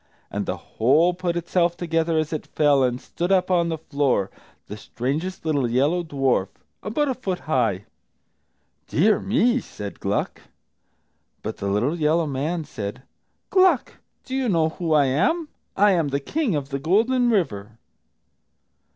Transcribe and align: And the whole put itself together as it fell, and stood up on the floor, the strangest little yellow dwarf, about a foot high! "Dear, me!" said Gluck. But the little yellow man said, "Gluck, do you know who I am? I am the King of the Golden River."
And 0.31 0.47
the 0.47 0.57
whole 0.57 1.13
put 1.13 1.35
itself 1.35 1.77
together 1.77 2.17
as 2.17 2.33
it 2.33 2.47
fell, 2.47 2.81
and 2.81 2.99
stood 2.99 3.31
up 3.31 3.51
on 3.51 3.69
the 3.69 3.77
floor, 3.77 4.31
the 4.65 4.75
strangest 4.75 5.45
little 5.45 5.69
yellow 5.69 6.01
dwarf, 6.03 6.47
about 6.81 7.07
a 7.07 7.13
foot 7.13 7.41
high! 7.41 7.85
"Dear, 8.87 9.19
me!" 9.19 9.59
said 9.59 9.99
Gluck. 9.99 10.41
But 11.43 11.57
the 11.57 11.67
little 11.69 11.99
yellow 11.99 12.25
man 12.25 12.63
said, 12.63 13.03
"Gluck, 13.51 13.97
do 14.25 14.33
you 14.35 14.49
know 14.49 14.69
who 14.69 14.91
I 14.93 15.05
am? 15.05 15.49
I 15.77 15.91
am 15.91 16.07
the 16.07 16.19
King 16.19 16.55
of 16.55 16.69
the 16.69 16.79
Golden 16.79 17.29
River." 17.29 17.77